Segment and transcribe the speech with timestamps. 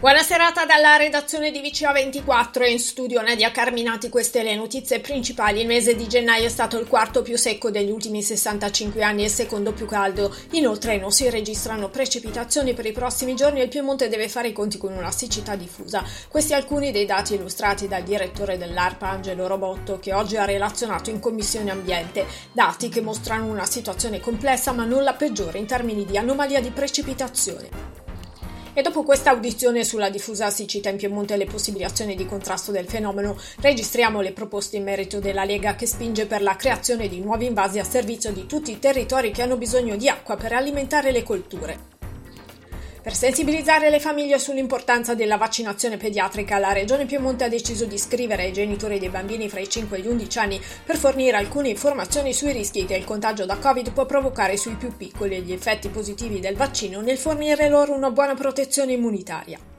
[0.00, 5.60] Buona serata dalla redazione di VCA24 in studio Nadia Carminati, queste le notizie principali.
[5.60, 9.24] Il mese di gennaio è stato il quarto più secco degli ultimi 65 anni e
[9.26, 10.34] il secondo più caldo.
[10.52, 14.52] Inoltre non si registrano precipitazioni per i prossimi giorni e il Piemonte deve fare i
[14.52, 16.02] conti con una siccità diffusa.
[16.28, 21.20] Questi alcuni dei dati illustrati dal direttore dell'ARPA Angelo Robotto che oggi ha relazionato in
[21.20, 22.24] Commissione Ambiente.
[22.52, 26.70] Dati che mostrano una situazione complessa ma non la peggiore in termini di anomalia di
[26.70, 27.89] precipitazione.
[28.72, 32.70] E dopo questa audizione sulla diffusa siccità in Piemonte e le possibili azioni di contrasto
[32.70, 37.20] del fenomeno, registriamo le proposte in merito della Lega che spinge per la creazione di
[37.20, 41.10] nuovi invasi a servizio di tutti i territori che hanno bisogno di acqua per alimentare
[41.10, 41.99] le colture.
[43.02, 48.42] Per sensibilizzare le famiglie sull'importanza della vaccinazione pediatrica, la Regione Piemonte ha deciso di scrivere
[48.42, 52.34] ai genitori dei bambini fra i 5 e gli 11 anni per fornire alcune informazioni
[52.34, 55.88] sui rischi che il contagio da Covid può provocare sui più piccoli e gli effetti
[55.88, 59.69] positivi del vaccino nel fornire loro una buona protezione immunitaria.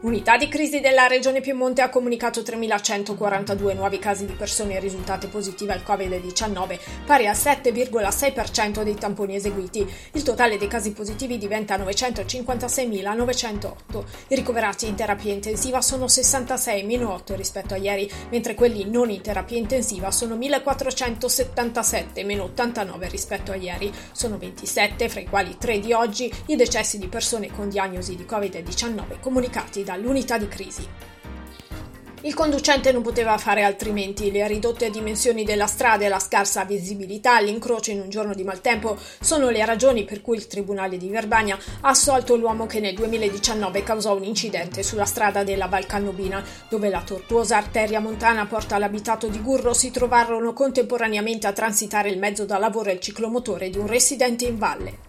[0.00, 5.72] L'unità di crisi della Regione Piemonte ha comunicato 3.142 nuovi casi di persone risultate positive
[5.72, 9.90] al Covid-19, pari al 7,6% dei tamponi eseguiti.
[10.12, 14.04] Il totale dei casi positivi diventa 956.908.
[14.28, 19.08] I ricoverati in terapia intensiva sono 66, meno 8 rispetto a ieri, mentre quelli non
[19.08, 23.90] in terapia intensiva sono 1.477, meno 89 rispetto a ieri.
[24.12, 28.26] Sono 27, fra i quali 3 di oggi, i decessi di persone con diagnosi di
[28.28, 30.88] Covid-19 comunicati dall'unità di crisi.
[32.22, 34.32] Il conducente non poteva fare altrimenti.
[34.32, 38.98] Le ridotte dimensioni della strada e la scarsa visibilità all'incrocio in un giorno di maltempo
[39.20, 43.84] sono le ragioni per cui il Tribunale di Verbania ha assolto l'uomo che nel 2019
[43.84, 49.28] causò un incidente sulla strada della Val Cannobina, dove la tortuosa arteria montana porta all'abitato
[49.28, 53.78] di Gurro si trovarono contemporaneamente a transitare il mezzo da lavoro e il ciclomotore di
[53.78, 55.05] un residente in valle.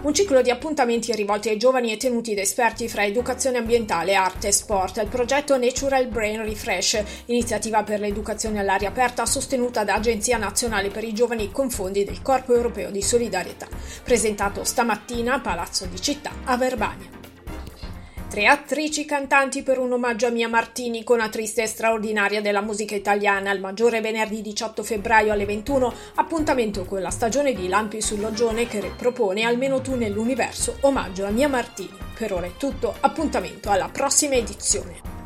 [0.00, 4.46] Un ciclo di appuntamenti rivolti ai giovani e tenuti da esperti fra educazione ambientale, arte
[4.46, 4.98] e sport.
[4.98, 11.02] Il progetto Natural Brain Refresh, iniziativa per l'educazione all'aria aperta sostenuta da Agenzia Nazionale per
[11.02, 13.66] i Giovani con fondi del Corpo Europeo di Solidarietà.
[14.04, 17.17] Presentato stamattina a Palazzo di Città a Verbania.
[18.28, 23.58] Tre attrici cantanti per un omaggio a Mia Martini, conatrice straordinaria della musica italiana, al
[23.58, 29.44] maggiore venerdì 18 febbraio alle 21, appuntamento con la stagione di Lampi sull'Ogione che ripropone
[29.44, 31.96] Almeno tu nell'universo, omaggio a Mia Martini.
[32.18, 35.17] Per ora è tutto, appuntamento alla prossima edizione.